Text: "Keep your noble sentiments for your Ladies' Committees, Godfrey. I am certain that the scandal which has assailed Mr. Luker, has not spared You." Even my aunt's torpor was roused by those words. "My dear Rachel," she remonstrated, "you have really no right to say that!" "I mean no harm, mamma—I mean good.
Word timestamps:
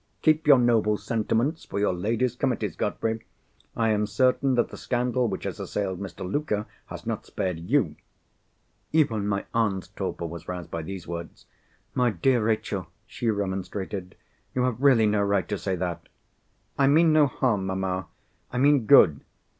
"Keep 0.23 0.47
your 0.47 0.57
noble 0.57 0.97
sentiments 0.97 1.63
for 1.63 1.77
your 1.79 1.93
Ladies' 1.93 2.35
Committees, 2.35 2.75
Godfrey. 2.75 3.21
I 3.77 3.89
am 3.89 4.07
certain 4.07 4.55
that 4.55 4.69
the 4.69 4.75
scandal 4.75 5.27
which 5.27 5.43
has 5.43 5.59
assailed 5.59 5.99
Mr. 5.99 6.27
Luker, 6.27 6.65
has 6.87 7.05
not 7.05 7.23
spared 7.27 7.59
You." 7.69 7.95
Even 8.91 9.27
my 9.27 9.45
aunt's 9.53 9.89
torpor 9.89 10.25
was 10.25 10.47
roused 10.47 10.71
by 10.71 10.81
those 10.81 11.05
words. 11.07 11.45
"My 11.93 12.09
dear 12.09 12.43
Rachel," 12.43 12.87
she 13.05 13.29
remonstrated, 13.29 14.15
"you 14.55 14.63
have 14.63 14.81
really 14.81 15.05
no 15.05 15.21
right 15.21 15.47
to 15.49 15.57
say 15.59 15.75
that!" 15.75 16.09
"I 16.79 16.87
mean 16.87 17.13
no 17.13 17.27
harm, 17.27 17.67
mamma—I 17.67 18.57
mean 18.57 18.87
good. 18.87 19.21